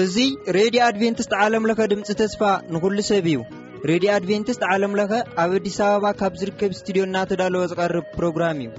[0.00, 2.42] እዙይ ሬድዮ ኣድቨንትስት ዓለምለኸ ድምፂ ተስፋ
[2.74, 3.38] ንዂሉ ሰብ እዩ
[3.90, 5.12] ሬድዮ ኣድቨንትስት ዓለም ለኸ
[5.44, 8.70] ኣብ ኣዲስ ኣበባ ካብ ዝርከብ ስትድዮ እናተዳለወ ዝቐርብ ፕሮግራም እዩ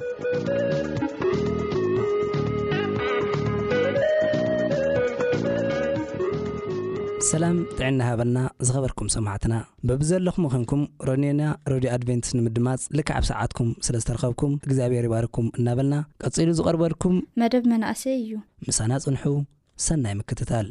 [7.31, 9.55] ሰላም ጥዕና ሃበልና ዝኸበርኩም ሰማዕትና
[9.89, 17.17] ብብዘለኹም ኮንኩም ሮኔና ረድዮ ኣድቨንትስ ንምድማፅ ልክዓብ ሰዓትኩም ስለ ዝተረኸብኩም እግዚኣብሔር ይባርኩም እናበልና ቀጺሉ ዝቐርበልኩም
[17.43, 18.31] መደብ መናእሰይ እዩ
[18.69, 19.23] ምሳና ጽንሑ
[19.87, 20.65] ሰናይ ምክትታል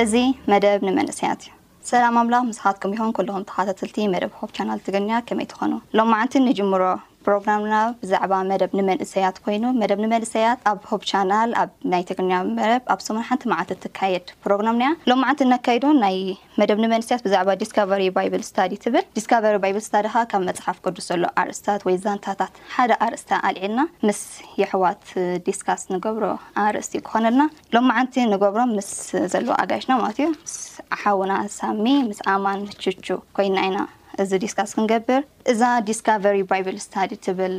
[0.00, 0.16] እዚ
[0.50, 5.72] መደብ ንመንስያት እ ሰላም ኣምላኽ ምስኻትኩም ኢሆን ከልኹም ተኸተትልቲ መደብ ኮብ ቻናል ትገኛያ ከመይ ትኾኑ
[5.98, 6.82] ሎመዓንቲ ንጅምሮ
[7.26, 13.00] ፕሮግራምና ብዛዕባ መደብ ንመንእሰያት ኮይኑ መደብ ንመንእሰያት ኣብ ሆፕ ቻናል ኣብ ናይ ትክንኛ መደብ ኣብ
[13.06, 16.16] ሰሙን ሓንቲ መዓልት ትካየድ ፕሮግራምናያ ሎም መዓንቲ እነካይድም ናይ
[16.62, 21.24] መደብ ንመንእሰያት ብዛዕባ ዲስካቨሪ ባይል ስታዲ ትብል ዲስካቨሪ ባይ ስታዲ ከ ካብ መፅሓፍ ቅዱስ ዘሎ
[21.42, 24.20] ኣርእስታት ወይ ዛንታታት ሓደ ኣርእስታ ኣልዒልና ምስ
[24.62, 25.04] የሕዋት
[25.48, 26.24] ዲስካስ ንገብሮ
[26.64, 27.42] ኣርእስቲ ክኾነልና
[27.76, 28.90] ሎም መዓንቲ ንገብሮም ምስ
[29.34, 30.58] ዘለዎ ኣጋየሽና ማለት እዩ ስ
[30.96, 33.78] ኣሓውና ሳሚ ምስ ኣማን ቹ ኮይና ኢና
[34.22, 37.54] እዚ ዲስካስ ክንገብር እዛ ዲስካቨሪ ባይብ ስታዲ ትብል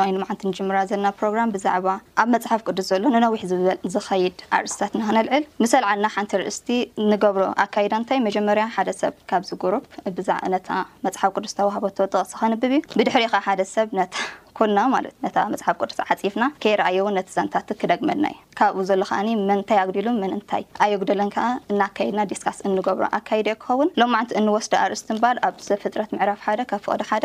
[0.00, 1.86] ናይልምዓንቲ ንጀምራ ዘለና ፕሮግራም ብዛዕባ
[2.22, 6.68] ኣብ መፅሓፍ ቅዱስ ዘሎ ንነዊሕ ዝበል ዝኸይድ ኣርእስታት ንክነልዕል ምሰልዓልና ሓንቲ ርእስቲ
[7.10, 9.74] ንገብሮ ኣካይዳ እንታይ መጀመርያ ሓደሰብ ካብ ዚ ጉሩ
[10.30, 10.68] ዛነታ
[11.06, 14.16] መፅሓፍ ቅዱስ ተዋህቦ እተወጥቅ ዝኽንብብ እዩ ብድሕሪከ ሓደ ሰብ ነታ
[14.58, 19.28] ኮልና ማለት ነታ መፅሓፍ ቆርሳ ሓፂፍና ከይርኣየ ውን ነቲ ዛንታት ክደግመና እዩ ካብኡ ዘሎ ከዓኒ
[19.48, 25.08] መንንታይ ኣግዲሉ ምንእንታይ ኣዮጉደለን ከዓ እናካይድና ዲስካስ እንገብሮ ኣካይደ የ ክኸውን ሎ ማዓንቲ እንወስደ ኣርእስቲ
[25.16, 27.24] ምባል ኣብ ዘፍጥረት ምዕራፍ ሓደ ካብ ፍቀደ ሓደ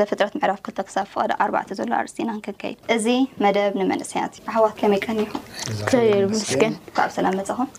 [0.00, 3.06] ዘፍጥረት ምዕራፍ ክተ ሳብፍቀደ ኣርባዕተ ዘሎ ርእስቲ ኢናንከይድ እዚ
[3.46, 5.42] መደብ ንመንስያት እዩ ኣሕዋት ከመይ ቀኒኹም
[5.88, 7.70] ክስ ካኣብ ሰላም መፅእኹም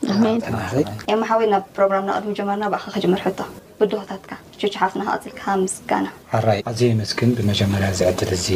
[1.24, 3.40] ማሓወ ናብ ፕሮግራም ናቅድሚ ጀመርና ብከ ክጅመርሕቶ
[3.80, 4.24] ሆታት
[4.82, 8.48] ሓፍ ቀፅልካ ስጋናራይ ኣዘ መስግን ብመጀመርያ ዝዕድል እዚ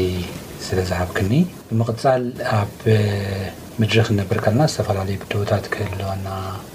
[0.65, 1.33] ስለ ዝሃብክኒ
[1.67, 2.23] ብምቅፃል
[2.59, 2.71] ኣብ
[3.81, 6.27] ምድሪ ክነብር ከለና ዝተፈላለዩ ብድሆታት ክህልወና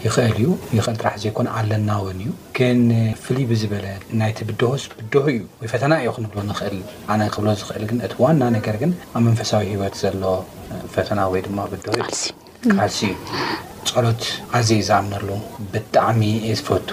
[0.04, 0.46] ይኽእል እዩ
[0.78, 2.80] ይኽእል ጥራሕ ዘይኮነ ኣለና ውን እዩ ግን
[3.24, 3.86] ፍሉይ ብዝበለ
[4.22, 6.78] ናይቲ ብድሆስ ብድሁ እዩ ወ ፈተና እዩ ክንብሎ ንኽእል
[7.14, 10.22] ኣነ ክብሎ ኽእል ግ እቲ ዋና ነገር ግን ኣብ መንፈሳዊ ሂወት ዘሎ
[10.96, 12.12] ፈተና ወይድማብልሲ
[12.86, 13.02] እዩ
[13.94, 14.22] ፀሎት
[14.58, 15.28] ኣዘ ዝኣምንሉ
[15.72, 16.90] ብጣዕሚ የ ዝፈቱ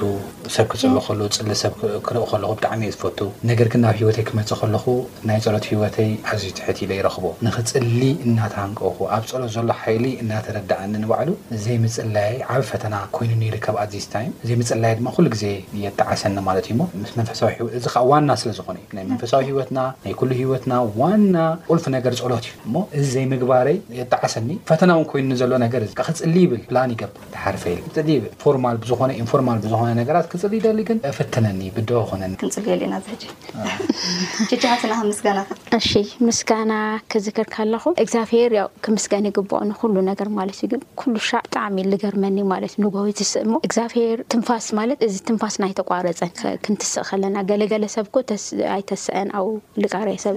[0.53, 1.73] ሰብ ክፅልእ ከሉ ፅሊ ሰብ
[2.05, 4.85] ክርኢ ከለኹ ብጣዕሚ እየ ዝፈቱ ነገር ግን ናብ ሂወተይ ክመፅእ ከለኹ
[5.29, 11.29] ናይ ፀሎት ሂወተይ ኣዝዩ ትሕት ኢለ ይረክቦ ንኽፅሊ እናተሃንቀኹ ኣብ ፀሎት ዘሎ ሓይሊ እናተረዳእኒ ንባዕሉ
[11.57, 15.45] እዘይ ምፅለያይ ዓብ ፈተና ኮይኑንይርከብ ኣዚስታ እዘይ ምፅላይ ድማ ኩሉ ግዜ
[15.85, 20.73] የጠዓሰኒ ማለት እዩ ሞ ምስመንፈሳዊእዚ ከዓ ዋና ስለዝኾነ እዩ ናይ መንፈሳዊ ሂይወትና ናይ ኩሉ ሂወትና
[21.01, 21.37] ዋና
[21.71, 26.61] ቁልፍ ነገር ፀሎት እዩ እሞ እዘይ ምግባረይ የጣዓሰኒ ፈተናው ኮይኑ ዘሎ ነገር ክፅሊ ይብል
[36.27, 36.71] ምስና
[37.13, 38.59] ክዝር ለኹም ግብሔር
[38.95, 39.05] ምስ
[39.49, 39.63] ብኦ
[40.35, 40.44] ማ
[41.44, 44.67] ብጣሚ ዝገርመኒ እቢስእ ግሄር ትንፋስ
[45.13, 46.19] ዚ ትንፋስ ናይተቋረፀ
[46.65, 47.09] ትስእ
[47.61, 48.77] ለለለሰብ ተስአ
[49.94, 50.35] ቃረሰብ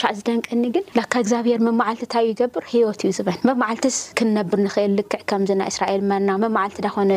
[0.00, 0.98] ሻ ዝደንቀኒ ግላ
[1.28, 2.10] ግብሄር መማልቲ
[2.54, 3.10] ብር ሂወት ዩ
[4.98, 7.12] ልክብል ናይእስራኤል ንና መማዓልቲ ናኮነ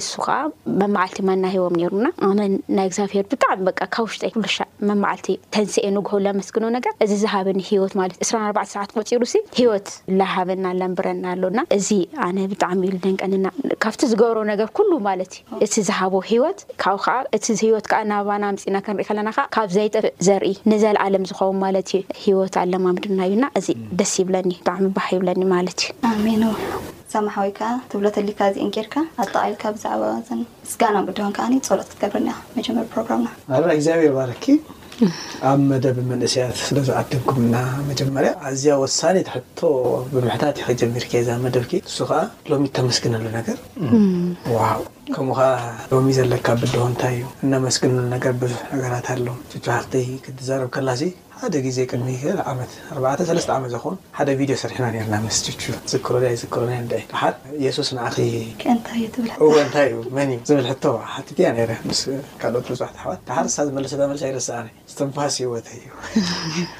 [0.00, 0.36] እሱ ከዓ
[0.80, 2.06] መማዓልቲ ማንና ሂቦም ሩና
[2.38, 3.66] መን ናይ እግዚብሄር ብጣዕሚ
[3.96, 4.58] ካብ ውሽይ ሉሻ
[4.90, 8.18] መማዓልቲ ተንስኤን ለመስግኖ ገር እዚ ዝሃበኒ ሂወትማለት
[8.58, 9.22] ራሰዓት ቁፅሩ
[9.58, 9.88] ሂወት
[10.18, 11.88] ላሃበና ለንብረና ኣሎና እዚ
[12.36, 13.46] ነ ብጣዕሚ ደንቀንና
[13.84, 18.76] ካብቲ ዝገብረ ነገር ኩሉ ማለት እዩ እቲ ዝሃቦ ሂወት ካብከዓ እ ሂወት ዓ ናባና ምፅና
[18.86, 23.68] ክንርኢ ከለና ካብ ዘይጠፍእ ዘርኢ ንዘለዓለም ዝኸው ማለት እዩ ሂወት ኣለማ ምድና እዩና እዚ
[24.00, 26.46] ደስ ይብለኒ ብጣዕሚ ህ ይብለኒ ማለት እዩ
[27.26, 27.60] ማሓ ወይከ
[27.92, 30.02] ትብሎተሊካ እዚ ንርካ ኣጠቃልካ ብዛዕባ
[30.40, 32.28] ምስጋና ቅድሆ ከዓ ፀልኦት ክትገብርኒ
[32.58, 33.28] መጀመሪ ፕሮግራምና
[33.76, 34.44] እግዚኣብሔር ባረኪ
[35.50, 39.58] ኣብ መደብ መንእስያት ስለ ዝዓድምኩም ና መጀመርያ ኣዝያ ወሳኒ ሕቶ
[40.14, 42.20] ብምሕታት ኸጀሚርከ ዛ መደብ ንሱ ከዓ
[42.52, 43.58] ሎሚ ተመስግነሉ ነገር
[44.56, 44.62] ዋ
[45.14, 45.54] ከምኡከዓ
[45.90, 49.26] ሎሚ ዘለካ ብድሆ እንታይ እዩ እነመስግን ነገር ብዙሕ ገራት ኣሎ
[49.74, 49.92] ሃርተ
[50.24, 50.88] ክትዛረብ ከላ
[51.40, 52.08] ሓደ ጊዜ ቅድሚ
[52.50, 52.72] ዓመት
[53.30, 55.54] ተለስተ ዓመት ዘኮኑ ሓደ ቪድዮ ሰርሕና ና ስ
[55.92, 56.64] ዝሮ ዝሮ
[57.64, 58.28] የሱስ ንታ እ
[58.76, 60.66] ንታይእዩ ን እዩ ዝብል
[61.08, 61.48] ሕሓቲያ
[62.42, 62.88] ካልኦት ብዙሕ
[63.38, 64.58] ሓርሳ ዝመለሰለ ስኣ
[64.98, 65.90] ተንፋስ ይወተ እዩ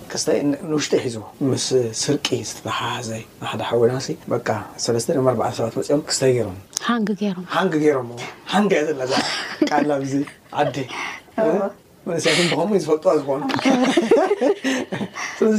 [0.13, 1.65] ክስተይ ንውሽጢ ሒዝዎ ምስ
[1.99, 3.93] ስርቂ ዝተሓዘይ ሓደ ሓወና
[4.95, 7.09] ለተ 4ሰባት መፅኦም ክስታይ ገይሮም ሃንግ
[7.97, 8.09] ሮም
[8.53, 8.81] ሃንግ ያ
[10.11, 10.17] ዘ
[10.61, 10.77] ዓዲ
[12.07, 13.41] መያት ብከም ዝፈልጥዋ ዝኮኑ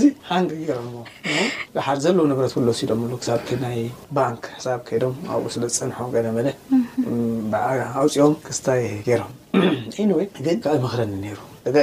[0.02, 0.50] ዚ ሃንግ
[0.80, 0.86] ሮም
[1.86, 3.80] ሓ ዘለዉ ነብረት ሎሲም ብቲ ናይ
[4.18, 6.48] ባንክ ሕሳብ ከይዶም ኣብኡ ስለ ዝፀንሐ ገመደ
[8.02, 9.32] ኣውፅኦም ክስተይ ገይሮም
[10.02, 11.80] ኢ ወይ ግን ካእ መክለኒ ሩ ብይ ተ ር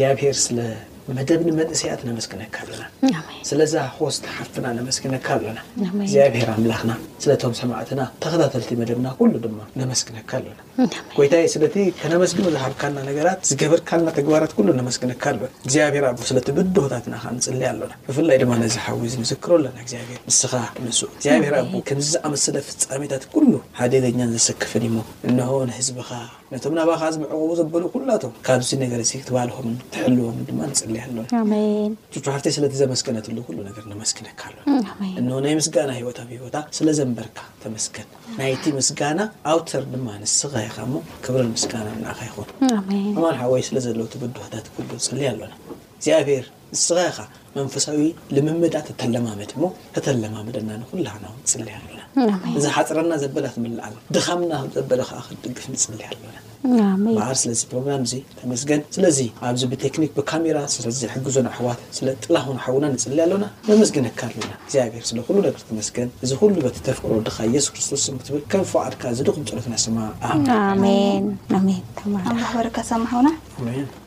[1.16, 2.84] መደብ ንመንእስያት መስግነካ ኣለና
[3.48, 9.60] ስለዝኮስ ተሓፍና መስግነካ ኣናእግዚኣብሔር ኣምላክና ስለቶም ሰማዕትና ተኸታተልቲ መደብና ሉ ድማ
[9.92, 10.58] መስግነካ ኣና
[11.26, 11.64] ይታ ስለ
[12.00, 14.52] ከነመስግኑ ዝሃብካልና ነራት ዝገበርካና ግባራት
[14.90, 15.34] መስግነ ኣ
[15.66, 17.26] እግዚኣብሄስ ብድታት ንፅ
[17.72, 20.10] ኣሎና ብፍላይ ድ ዚሓዊ ዝንክሮ ኣለና ግዚብ
[20.40, 20.52] ስኻ
[20.86, 24.98] ንስ ግዚኣብሄር ኣ ከምዚ ዝኣመስለ ፍፃሜታት ሉ ሃደደኛን ዘሰክፍን ሞ
[25.30, 26.10] እንሆን ህዝብካ
[26.64, 30.38] ቶም ናባካ ዝምዕቁቡ ዘበሉ ኩላቶም ካብዚ ነገር ክትባልም ትሕልዎም
[30.78, 30.97] ፅዩ
[32.34, 33.44] ሓፍተ ስለ ዘመስገነት ሉ
[33.90, 34.86] ንመስነካ ኣሎና
[35.20, 38.08] እ ናይ ምስጋና ሂወታ ሂወታ ስለዘንበርካ ተመስገን
[38.40, 39.20] ናይቲ ምስጋና
[39.54, 40.68] ኣውተር ድማ ንስይ
[41.24, 41.86] ክብረ ምስጋና
[43.00, 45.52] ይን ማልሓወይ ስለዘለ ትድህታት ፅ ኣሎና
[46.04, 46.44] ዚኣሔር
[46.74, 47.18] ንስኻኻ
[47.58, 48.00] መንፈሳዊ
[48.36, 49.64] ንምመዳእ ተለማመድ ሞ
[49.98, 51.08] እተለማመድና ንላ
[51.52, 51.98] ፅለና
[52.58, 54.90] እዚ ሓፅረና ዘበዳ ትምልኣል ድኻምና ዘበ
[55.56, 56.36] ክሽ ንፅለ ኣለና
[57.18, 57.78] ባዓር ስለ ሮ
[58.40, 59.18] ተመስገን ስለዚ
[59.50, 64.52] ኣብዚ ብቴክኒክ ብካሜራ ስለ ሕግዞን ኣሕዋት ስለጥላኹን ሓውና ንፅለ ኣለና መመስግነካ ኣለና
[64.94, 69.46] ግብር ስለሉ ነር ትመስገ እዚ ሉ በት ተፍቅሮ ድ የሱ ክስቶስ ብል ከም ፍዕድካ ም
[69.52, 70.08] ፀሎትና ስማ
[72.76, 73.26] በ ሰማና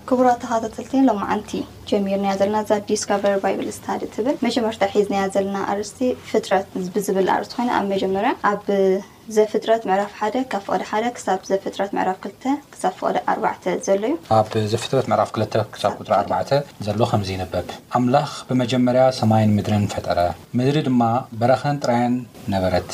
[0.09, 1.51] ክቡራ ተኻተልተን ሎማዓንቲ
[1.89, 5.99] ጀሚርና ዘለና እዛ ዲስካቨሪ ባይብል ስታዲ ትብል መጀመርታ ሒዝና ዘለና ኣርስቲ
[6.29, 8.65] ፍጥረት ብዝብል ርስ ኮይኑ ኣብ መጀመርያ ኣብ
[9.35, 12.47] ዘፍጥረት ዕራፍ ሓደ ካብ ፍቀደ1ደ ሳ ዘፍጥረትራፍ 2
[12.81, 17.67] ሳፍቐ 4 ዘሎ እዩ ኣብ ዘፍጥረት ዕራፍ 2 ሳ ጥ4 ዘሎ ከ ይነበብ
[17.99, 20.19] ኣምላኽ ብመጀመርያ ሰማይን ምድርን ፈጠረ
[20.59, 21.03] ምድሪ ድማ
[21.41, 22.15] በረኸን ጥራየን
[22.55, 22.91] ነበረት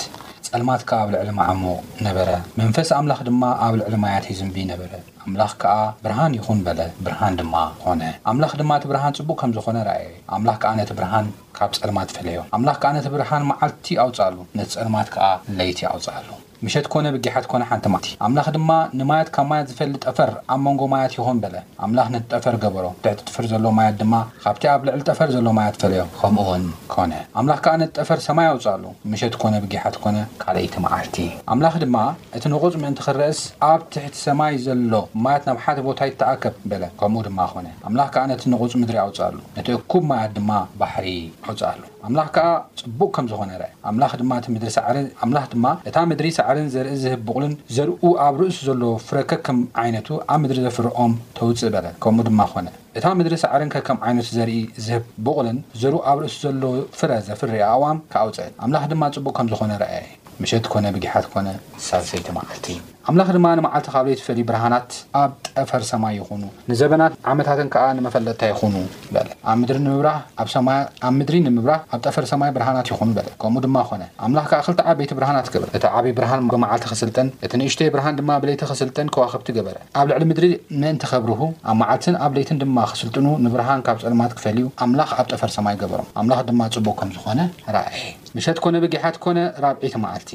[0.52, 1.64] ፀልማት ካ ኣብ ልዕሊማዓሙ
[2.08, 2.30] ነበረ
[2.62, 4.92] መንፈስ ኣምላኽ ድማ ኣብ ልዕሊ ማያትዝም ብ ነበረ
[5.30, 5.72] ኣምላኽ ከዓ
[6.04, 10.06] ብርሃን ይኹን በለ ብርሃን ድማ ኾነ ኣምላኽ ድማ እቲ ብርሃን ጽቡቅ ከም ዝኾነ ረኣየ
[10.38, 11.28] ኣምላኽ ከዓ ነቲ ብርሃን
[11.60, 15.26] ካብ ጸልማ ትፍለዮም ኣምላኽ ከዓ ነቲ ብርሃን መዓልቲ ኣውፃኣሉ ነቲ ጸልማት ከዓ
[15.58, 16.28] ለይቲ ኣውፃኣሉ
[16.66, 20.82] መሸት ኮነ ብጊሓት ኮነ ሓንቲ ማዓልቲ ኣምላኽ ድማ ንማያት ካብ ማያት ዝፈሊ ጠፈር ኣብ መንጎ
[20.94, 25.02] ማያት ይኹን በለ ኣምላኽ ነቲ ጠፈር ገበሮ ትሕቲ ጥፍር ዘሎ ማያት ድማ ካብቲ ኣብ ልዕሊ
[25.12, 29.98] ጠፈር ዘሎ ማያት ፈለዮም ከምኡውን ክኮነ ኣምላኽ ከዓ ነቲ ጠፈር ሰማይ ኣውፅኣሉ ምሸት ኮነ ብጊሓት
[30.06, 31.18] ኮነ ካልአይቲ መዓልቲ
[31.56, 31.98] ኣምላኽ ድማ
[32.40, 34.92] እቲ ንቑፅ ምእንቲ ክርአስ ኣብ ትሕቲ ሰማይ ዘሎ
[35.26, 39.38] ማያት ናብ ሓደ ቦታ ይተኣከብ በለ ከምኡ ድማ ኾነ ኣምላኽ ከዓ ነቲ ንቑፅ ምድሪ ኣውፅኣሉ
[39.60, 41.08] ነቲ እኩብ ማያት ድማ ባሕሪ
[41.48, 42.50] ኣውፅኣሉ ኣምላኽ ከዓ
[42.80, 47.22] ጽቡቅ ከም ዝኾነ ርአ ኣም ድማ እቲ ምድሪ ሳዕሪኣም ድማ እታ ምድሪ ር ዘርኢ ዝህብ
[47.28, 52.42] ብቁልን ዘርኡ ኣብ ርእሱ ዘለ ፍረከ ከም ዓይነቱ ኣብ ምድሪ ዘፍርኦም ተውፅእ በለ ከምኡ ድማ
[52.52, 54.56] ኮነ እታ ምድሪ ሳዕርንከ ከም ዓይነቱ ዘርኢ
[54.88, 56.64] ዝህብ ብቕልን ዘርኡ ኣብ ርእሱ ዘሎ
[57.00, 58.38] ፍረ ዘፍርአ ኣዋም ካውፅ
[58.68, 60.06] ኣምላክ ድማ ፅቡቅ ከምዝኮነ አየ
[60.44, 61.48] መሸ ኮነ ብጊት ኮነ
[61.88, 62.68] ሳሰይቲማዓልቲ
[63.10, 68.42] ኣምላኽ ድማ ንመዓልቲ ካብ ሌቲ ፈልይ ብርሃናት ኣብ ጠፈር ሰማይ ይኹኑ ንዘበናት ዓመታትን ከዓ ንመፈለጥታ
[68.50, 68.76] ይኹኑ
[69.16, 70.70] በለ ኣብ ምድሪምብራህ ኣሰማ
[71.08, 74.88] ኣብ ምድሪ ንምብራህ ኣብ ጠፈር ሰማይ ብርሃናት ይኹኑ በለ ከምኡ ድማ ኾነ ኣምላኽ ከዓ ክልቲዓ
[75.02, 79.48] ቤይቲ ብርሃናት ገብር እቲ ዓብዪ ብርሃን ብመዓልቲ ክስልጥን እቲ ንእሽቶይ ብርሃን ድማ ብሌቲ ክስልጥን ክዋኽብቲ
[79.60, 80.50] ገበረ ኣብ ልዕሊ ምድሪ
[80.82, 85.54] ምእንቲ ኸብርሁ ኣብ መዓልትን ኣብ ሌትን ድማ ክስልጥኑ ንብርሃን ካብ ፅልማት ክፈልዩ ኣምላኽ ኣብ ጠፈር
[85.58, 87.40] ሰማይ ገበሮም ኣምላኽ ድማ ጽቡቅ ከም ዝኾነ
[87.78, 88.04] ራኣይ
[88.36, 90.30] ምሸት ኮነ ብጊሓት ኮነ ራብዒቲ መዓልቲ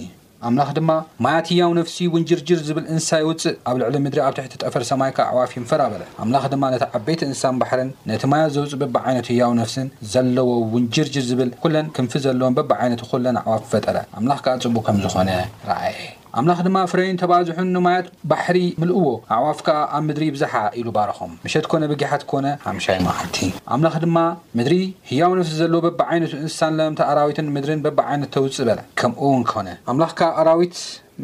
[0.48, 0.90] ኣምላኽ ድማ
[1.24, 5.18] ማያት ህያው ነፍሲ ውን ጅርጅር ዝብል እንስሳ ይውፅእ ኣብ ልዕሊ ምድሪ ኣብ ትሕቲ ጠፈር ሰማይካ
[5.32, 10.48] ኣዕዋፍ ንፈራበረ ኣምላኽ ድማ ነቲ ዓበይቲ እንሳን ባሕርን ነቲ ማያ ዘውፅእ በብዓይነት ህያው ነፍስን ዘለዎ
[10.74, 15.00] ውን ጅርጅር ዝብል ኩለን ክንፊ ዘለዎን በብ ዓይነት ኩለን ኣዕዋፍ ፈጠረ ኣምላኽ ከዓ ጽቡቅ ከም
[15.06, 15.30] ዝኾነ
[15.70, 15.96] ረአየ
[16.40, 19.02] ኣምላኽ ድማ ፍረይን ተባዝሑን ንማያት ባሕሪ ምልእዎ
[19.36, 23.38] ዕዋፍካ ኣብ ምድሪ ብዙሓ ኢሉ ባረኹም ምሸት ኮነ ብጊሓት ኮነ ሃምሻይ ማዓብቲ
[23.76, 24.18] ኣምላኽ ድማ
[24.58, 24.74] ምድሪ
[25.10, 30.20] ሕያው ነፍሲ ዘለዎ በብዓይነቱ እንስሳን ለምታ ኣራዊትን ምድርን በብ ዓይነት ተውፅእ በለ ከምኡውን ኮነ ኣምላኽካ
[30.42, 30.76] ኣራዊት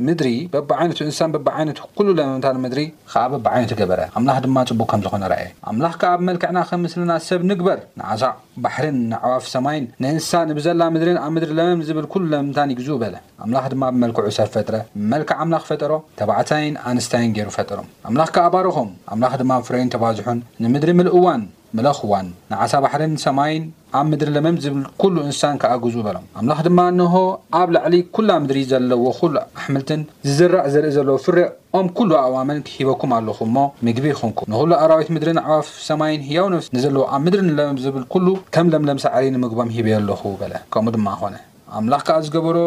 [0.07, 2.81] ምድሪ በብዓይነቱ እንስሳን በብዓይነቱ ኩሉ ለመምታን ምድሪ
[3.13, 7.43] ከዓ በብዓይነቱ ገበረ ኣምላኽ ድማ ፅቡቅ ከም ዝኾነ ርአየ ኣምላኽካ ኣብ መልክዕና ከም ምስልና ሰብ
[7.51, 8.33] ንግበር ንዓሳዕ
[8.65, 13.15] ባሕርን ንዕዋፍ ሰማይን ንእንስሳን ብዘላ ምድርን ኣብ ምድሪ ለመም ዝብል ኩሉ ለመምታን ይግዝኡ በለ
[13.47, 19.35] ኣምላኽ ድማ ብመልክዑ ሰብ ፈጥረ ብመልክዕ ኣምላኽ ፈጠሮ ተባዕታይን ኣንስታይን ገይሩ ፈጠሮም ኣምላኽካ ኣባርኾም ኣምላኽ
[19.43, 21.43] ድማ ብፍረይን ተባዝሑን ንምድሪ ምልእዋን
[21.77, 23.65] ምለክ ዋን ንዓሳ ባሕርን ሰማይን
[23.99, 27.15] ኣብ ምድሪ ለመም ዝብል ኩሉ እንሳን ክዓግዙ በሎም ኣምላኽ ድማ ንሆ
[27.61, 31.37] ኣብ ላዕሊ ኩላ ምድሪ ዘለዎ ኩሉ ኣሕምልትን ዝዝራዕ ዝርኢ ዘለዎ ፍረ
[31.81, 36.69] ኦም ኩሉ ኣእዋመን ክሂበኩም ኣለኹ ሞ ምግቢ ይኹንኩም ንኩሉ ኣራዊት ምድሪን ዓዋፍ ሰማይን ሕያው ነፍሲ
[36.79, 41.09] ንዘለዎ ኣብ ምድሪን ለመም ዝብል ኩሉ ከም ለምለም ሰዕሪ ንምግቦም ሂበየ ኣለኹ በለ ከምኡ ድማ
[41.21, 41.37] ኾነ
[41.79, 42.59] ኣምላኽ ከዓ ዝገበሮ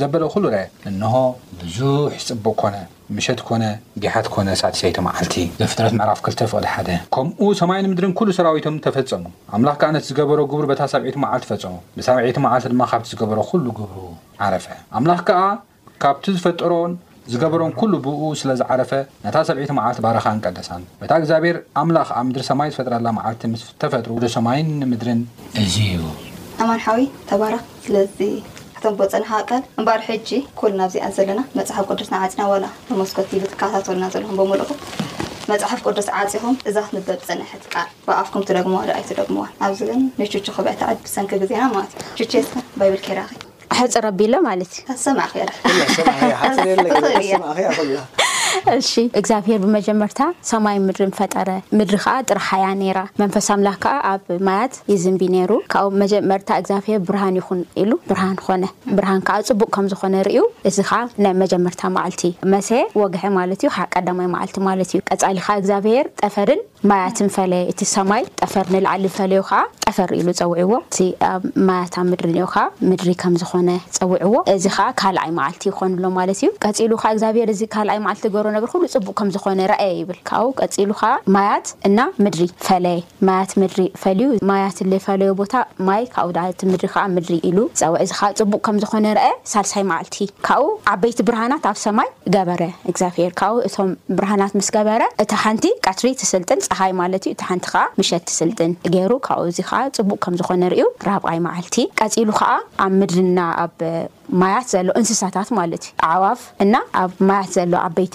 [0.00, 1.14] ዘበለ ኩሉ ርአ እንሆ
[1.62, 2.76] ብዙሕ ይፅቡቅ ኮነ
[3.16, 3.62] ምሸት ኮነ
[4.02, 9.24] ጌሓት ኮነ ሳዲሰይቲ ማዓልቲ ዘፍጥረት ዕራፍ ክተ ፍቕሊ ሓደ ከምኡ ሰማይን ምድርን ኩሉ ሰራዊቶም ተፈፀሙ
[9.56, 13.64] ኣምላኽ ከዓ ነቲ ዝገበሮ ግብሩ ታ ሰብዒቲ መዓልቲ ፈፀሙ ብሰብዒቲ መዓልቲ ድማ ካብቲ ዝገበሮ ኩሉ
[13.78, 13.96] ግብሩ
[14.48, 14.66] ዓረፈ
[15.00, 15.40] ኣምላኽ ከዓ
[16.04, 16.92] ካብቲ ዝፈጥሮን
[17.32, 18.92] ዝገበሮን ኩሉ ብኡ ስለዝዓረፈ
[19.24, 24.14] ነታ ሰብዒቲ መዓልቲ ባረኻ ንቀደሳን በታ እግዚኣብሔር ኣምላኽ ኣብ ምድሪ ሰማይ ዝፈጥረላ መዓልቲ ምስ ተፈጥሩ
[24.36, 25.20] ሰማይ ንምድርን
[25.64, 26.00] እዙ እዩ
[26.64, 27.00] ኣማልሓዊ
[27.32, 28.32] ተባረክ ስለዝዝ
[28.82, 30.28] ፀንሓ ቀል እባር ሕጂ
[30.60, 34.70] ኮልናዚኣ ዘለና መፅሓፍ ቅዱስና ዓፂና ብመስኮት ትካታ ልና ዘለኹም ብልኩ
[35.50, 40.68] መፅሓፍ ቅዱስ ዓፂኹም እዛ ንበብ ፅንሐት ቃር ብኣፍኩም ትደግምዋ ኣይ ትደግምዋን ኣብዚ ን ንች ክዕ
[41.14, 41.92] ሰንኪ ግዜና ማለት
[42.24, 42.44] እዩ
[42.80, 43.20] ባይብል ከራ
[43.80, 45.32] ሕፅ ረቢ ሎ ማለትእዩ ኣሰማእ
[48.76, 54.74] እሺ እግዚኣብሄር ብመጀመርታ ሰማይ ምድሪ ንፈጠረ ምድሪ ከዓ ጥራሓእያ ነራ መንፈስ ኣምላክ ከዓ ኣብ ማያት
[54.92, 58.64] ይዝምቢ ነይሩ ካኡ መጀመርታ እግዚኣብሔር ብርሃን ይኹን ኢሉ ብርሃን ኾነ
[58.96, 60.40] ብርሃን ከዓ ፅቡቅ ከም ዝኾነ ርዩ
[60.70, 62.22] እዚ ከዓ ናይ መጀመርታ ማዓልቲ
[62.54, 62.70] መስ
[63.02, 68.22] ወግሒ ማለት እዩ ቀዳማይ ማዓልቲ ማለት እዩ ቀፃሊ ካዓ እግዚኣብሄር ጠፈርን ማያትን ፈለየ እቲ ሰማይ
[68.42, 70.98] ጠፈር ንልዓል ዝፈለዩ ከዓ ጠፈር ኢሉ ፀውዕዎ እቲ
[71.30, 76.38] ኣብ ማያት ብ ምድሪ እኦ ከዓ ምድሪ ከምዝኾነ ፀውዕዎ እዚ ከዓ ካልኣይ መዓልቲ ይኮኑሎ ማለት
[76.42, 81.10] እዩ ቀፂሉ እግዚኣብሔርእዚ ካልኣይ ማልቲ ገሮ ብ ክሉ ፅቡቅ ከምዝኾነ ርአ ይብል ካብ ቀፂሉ ከዓ
[81.36, 85.54] ማያት እና ምድሪ ፈለማያት ምድሪ ፈልዩ ማያትን ዝፈለየ ቦታ
[85.90, 90.18] ማይ ብኡ ምድሪ ምድሪ ኢሉ ፀእዚዓፅቡቅ ከምዝኾነ ርአ ሳልሳይ መዓልቲ
[90.48, 96.48] ካብኡ ዓበይቲ ብርሃናት ኣብ ሰማይ ገበረ እግዚኣብሔር ካኡ እቶም ብርሃናት ምስ ገበረእቲ ንቲ ቀትሪ ትስልጥ
[96.86, 100.62] ይ ማለት ዩ እቲ ሓንቲ ከዓ ምሸት ስልጥን ገይሩ ካብብኡ እዚ ከዓ ፅቡቅ ከም ዝኮነ
[100.72, 102.50] ርዩ ራብቃይ ማዓልቲ ቀፂሉ ከዓ
[102.84, 103.72] ኣብ ምድሪና ኣብ
[104.40, 108.14] ማያት ዘሎ እንስሳታት ማለት እዩ ኣዕዋፍ እና ኣብ ማያት ዘሎ ዓበይቲ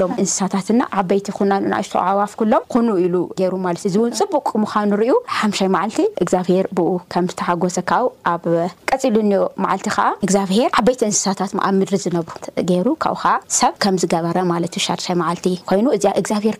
[0.00, 1.28] ሎም እንስሳታት ና ዓበይቲ
[1.72, 6.90] ንሽ ኣዕዋፍ ሎም ኩኑ ኢሉ ገይሩ ማለት እዩእዚን ፅቡቅ ምዃኑ ርዩ ሓምሻይ መዓልቲ እግዚኣብሄር ብኡ
[7.14, 7.90] ከም ዝተሓጎሰካ
[8.34, 8.44] ኣብ
[8.92, 12.32] ቀፂሉ እ መዓልቲ ዓ እግዚብሄር ዓበይቲ እንስሳታትኣብ ምድሪ ዝነብሩ
[12.70, 16.56] ገይሩ ካብኡ ከዓ ሰብ ከም ዝገበረ ማለ ዩሻርሻይ ማልቲ ኮይኑግዚብሄር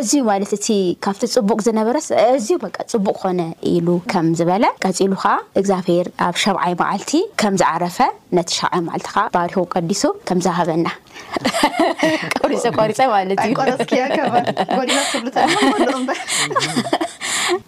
[0.00, 0.74] እዚዩ ማለት እ
[1.04, 2.36] ካብቲ ፅቡቅ ዝነበረስ እ
[2.92, 3.40] ፅቡቅ ኮነ
[3.72, 7.10] ኢሉ ከምዝበለ ቀፂሉ ከዓ እግዚኣብሔር ኣብ ሸብዓይ መዓልቲ
[7.40, 7.98] ከም ዝዓረፈ
[8.38, 10.86] ነቲ ሸዓይ መዓልቲ ባሪሆ ቀዲሱ ከምዝሃበና
[12.52, 13.80] ሪቆሪፀ ማለትእዩቆረፅ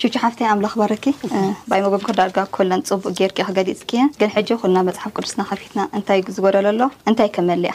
[0.00, 3.80] ቹ ሓፍተ ኣምላክ ባረኪ ይ መጎብ ክዳርጋ ኮሎን ፅቡቅ ጌይርክ ክገሊፅ
[4.20, 7.74] ግን ሕ ኩና መፅሓፍ ቅዱስና ከፊትና እንታይ ዝጎደለ ሎ እንታይ ከመልያ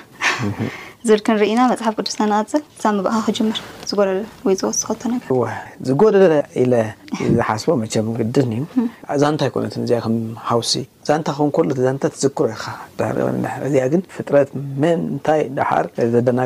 [1.08, 3.54] ዝብልክ ንርኢና መፅሓፍ ቅዱስና ንቀፅብ ዛ ኸ ክር
[3.90, 4.02] ዝ ወ
[5.40, 6.34] ወከዝጎደለ
[6.64, 6.66] ኢ
[7.38, 8.66] ዝሓስቦ መቸ ግድን ዩ
[9.16, 9.76] እዛንታ ነት
[10.50, 10.74] ሃውሲ
[11.10, 14.52] ዛንታ ከንሎዛ ትዝክሮ ኢ እዚግ ፍጥረት
[15.04, 15.42] ንታይ
[16.16, 16.40] ዘደና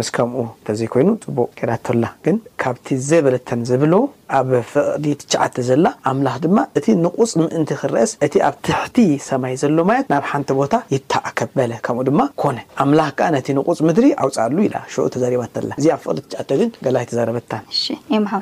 [0.00, 3.94] ምስ ከምኡ ተዘኮይኑ ፅቡቅ ራተላ ግ ካብቲ ዘበለተን ዝብሎ
[4.38, 8.96] ኣብ ፍቅዲ ትሸዓተ ዘላ ኣምላክ ድማ እቲ ንቁፅ ምእንቲ ክርአስ እቲ ኣብ ትሕቲ
[9.28, 14.06] ሰማይ ዘሎ ማየት ናብ ሓንቲ ቦታ ይተኣከበለ ከምኡ ድማ ኮነ ኣምላኽ ከዓ ነቲ ንቁፅ ምድሪ
[14.24, 14.70] ኣውፃኣሉ ኢ
[15.16, 18.40] ተዘሪባተላ እዚ ኣብ ፍዲ ትዓተ ግን ገላይ ተዘረበታፅነ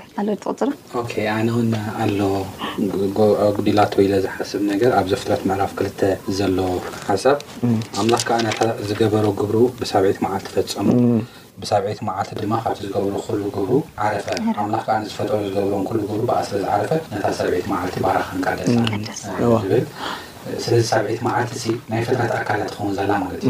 [2.03, 2.21] ኣሎ
[3.59, 4.61] ጉዲላት ወኢ ዝሓስብ
[5.01, 5.91] ኣብ ዘፍረት ዕራፍ ክ
[6.39, 6.57] ዘሎ
[7.11, 7.39] ሓሳብ
[8.89, 9.03] ዝገ
[9.55, 10.05] ሩ ብሰብ
[10.35, 10.89] ዓል ፈፀሙ
[11.63, 13.71] ብሰብዒት መዓልቲ ድማ ካብዚ ዝገብሩ ሉ ግብሩ
[14.05, 14.27] ዓረፈ
[14.61, 15.73] ኣምላኽ ዝፈጥ ዝገብሮ
[16.21, 16.91] ሩ ኣ ስለዝ ዓረፈ
[17.23, 18.63] ታ ሰብዒት መዓልቲ ባራ ክንብል
[20.65, 21.53] ስለዚ ሰብዒት መዓልቲ
[21.91, 23.43] ናይ ፈተራት ኣካላት ኸውን ዘላ ማለት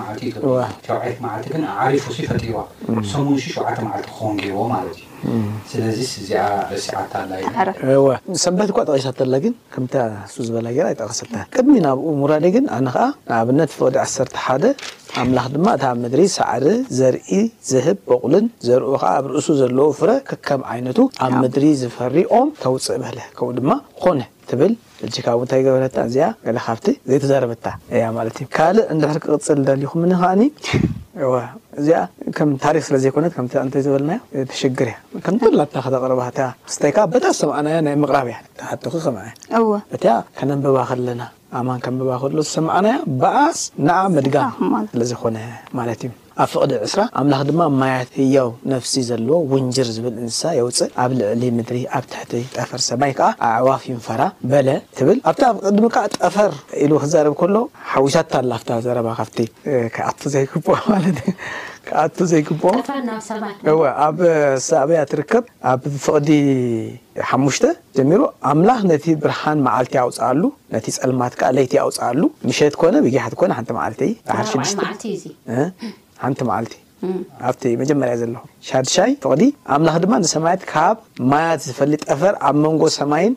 [0.00, 2.64] መዓልቲ ሸት መዓልቲ ግዓሪፉ ፈዋ
[3.14, 4.98] ሰሙን ሸዓ መዓልቲ ክኸን ገርዎ ማ እዩ
[5.70, 6.44] ስለዚ እዚኣ
[6.84, 7.04] ሲዓኣ
[8.44, 10.14] ሰንበት እ ጠቂሰኣላ ግን ከም ን
[10.46, 14.58] ዝበላ ይጠቀሰል ቅድሚ ናብኡ ሙራዴ ግን ኣነ ከዓ ንኣብነት ፍቅዲ ዓሓ
[15.20, 16.66] ኣምላክ ድማ እታ ብ ምድሪ ሳዕሪ
[16.98, 17.30] ዘርኢ
[17.70, 23.18] ዝህብ በቁልን ዘርኦ ከ ኣብ ርእሱ ዘለዎ ፍረ ክከም ዓይነቱ ኣብ ምድሪ ዝፈሪቆም ተውፅእ በለ
[23.36, 23.70] ከብኡ ድማ
[24.02, 24.20] ኮነ
[24.50, 24.72] ትብል
[25.06, 26.28] እል ካ እንታይ ገበረታ እዚኣ
[26.66, 27.66] ካብቲ ዘይተዛረበታ
[28.16, 30.14] ማእዩ ካልእ እንድሕር ክቅፅል ሊኹም ኒ
[31.18, 31.34] ከዓ
[31.80, 31.98] እዚኣ
[32.36, 34.12] ከም ታሪክ ስለ ዘይኮነት ከም እንተ ዘበልና
[34.50, 36.20] ተሽግር እያ ከምተላታ ከተቀረባ
[36.74, 38.36] ስታይካ በታ ሰማዕና ናይ ምቅራብ እያ
[38.84, 39.24] ሓኩ ሰምዓ
[39.92, 41.22] በቲያ ከነንበባ ከለና
[41.58, 42.88] ኣማን ከንብባ ከሎ ሰምዓና
[43.20, 44.36] በዓስ ንዓ መድጋ
[44.94, 45.36] ስለዘኮነ
[45.80, 50.90] ማለት እዩ ኣብ ፍቅዲ ዕስራ ኣምላኽ ድማ ማያት ህያው ነፍሲ ዘለዎ ውንጅር ዝብል እንስሳ የውፅእ
[51.02, 54.68] ኣብ ልዕሊ ምድሪ ኣብ ትሕቲ ጠፈር ሰማይ ከዓ ኣዕዋፍ ይንፈራ በለ
[54.98, 56.52] ትብል ኣብታ ኣብ ቅድሚ ከዓ ጠፈር
[56.82, 57.56] ኢሉ ክዛረብ ከሎ
[57.94, 59.38] ሓዊሳት ኣላፍታ ዘረባ ካፍቲ
[59.96, 60.64] ከኣቱ ዘይግብ
[61.90, 64.16] ክኣቱ ዘይግብኦኣብ
[64.70, 66.30] ሰብያ ትርከብ ኣብ ፍቕዲ
[67.30, 67.64] ሓሙሽተ
[67.98, 70.42] ጀሚሮ ኣምላኽ ነቲ ብርሃን መዓልቲ ኣውፅኣሉ
[70.74, 74.12] ነቲ ፀልማት ከዓ ለይቲ ኣውፅኣሉ ምሸት ኮነ ብጊሕት ኮነ ሓንቲ መዓልተ ዩ
[74.90, 75.32] ርዱሽዩ
[76.26, 76.76] ሓንቲ ማዓልቲ
[77.48, 78.32] ኣብቲ መጀመርያ ዘለ
[78.68, 79.42] ሻድሻይ ፍቅዲ
[79.74, 80.96] ኣምላኽ ድማ ንሰማያት ካብ
[81.30, 83.34] ማያት ዝፈል ጠፈር ኣብ መንጎ ሰማይን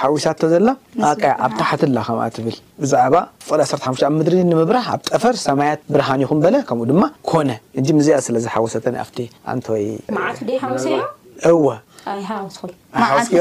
[0.02, 0.68] ሓዊሳቶ ዘሎ
[1.08, 1.12] ኣ
[1.46, 3.16] ኣብ ታሓት ላ ከም ትብል ብዛዕባ
[4.10, 8.86] ኣ ምድሪ ንምብራህ ኣብ ጠፈር ሰማያት ብርሃን ይኩ በለ ከምኡ ድማ ኮነ እ ዚኣ ስለዝሓወሰተ
[9.50, 9.84] ኣ ንወይ
[12.10, 13.34] ኣናባት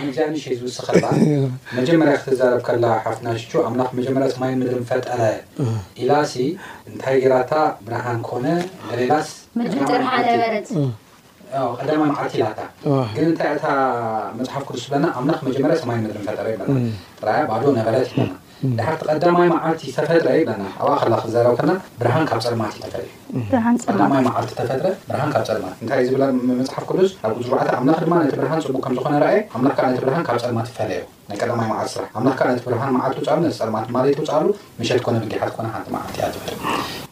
[0.00, 0.86] ዚ ንሽ ዝውስኽ
[1.76, 5.20] መጀመርያ ክትዛርብ ከላ ሓፍትና ሽቹ ኣና ኽ መጀመርያ ሰማይ ምድሪ ንፈትረ
[6.02, 6.34] ኢላሲ
[6.90, 7.52] እንታይ ጌራታ
[7.86, 8.46] ብርሃን ኮነ
[8.90, 9.30] ደሬጋስ
[11.90, 12.60] ቀማ ዓቲ ላታ
[13.16, 13.66] ግን ንታይ ኣታ
[14.36, 18.08] መፅሓፍ ክሱ በና ኣናኽ መጀመርያ ሰማይ ምድሪ ፈጥዶ ነበረት
[18.78, 22.74] ድ ሓፍቲ ቐዳማይ መዓርቲ ዝተፈጥረ ብለና ኣብኣላ ክዘረበከና ብርሃን ካብ ፀልማት
[23.86, 28.32] ተፈልማይ መዓልቲ ተፈጥረ ብርሃን ካብ ፀልማት እንታይእዩ ዝብ መፅሓፍ ቅዱስ ኣብ ዙዕታ ኣምናኽ ድማ ቲ
[28.40, 32.08] ብርሃን ፅቡቅ ከም ዝኾነ ርኣየ ኣኽ ቲ ብርሃን ካብ ፀልማት ፈለዩ ናይ ቀዳማይ መዓርት ስራሕ
[32.16, 34.46] ኣብናኽካዓ ቲ ብርሃን መዓልቲ ውፃሉ ፀልማት ማለት ውፃኣሉ
[34.80, 36.42] ምሸት ኮነ ምጊሓት ኮነ ሓንቲ መዓልቲ እያ ዝብ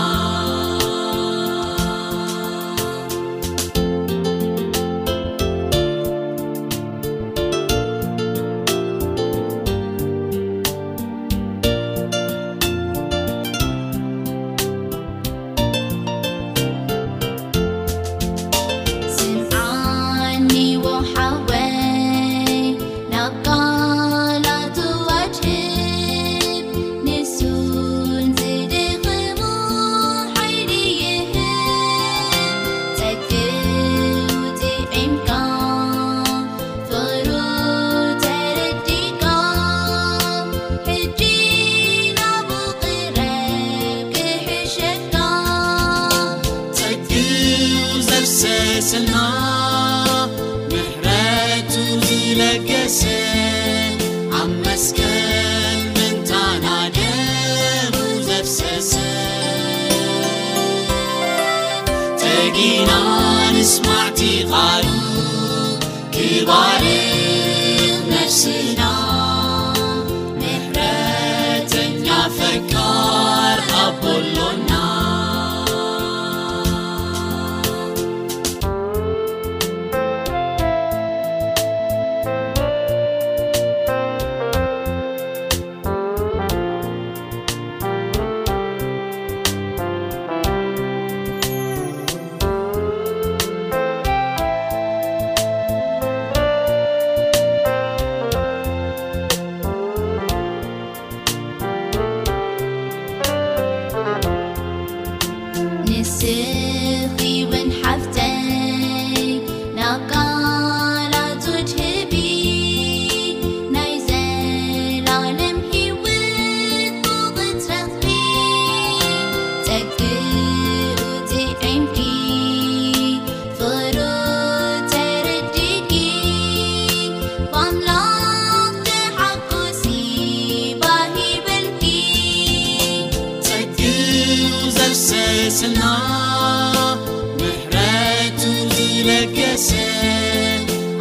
[137.38, 139.86] mhretudilekese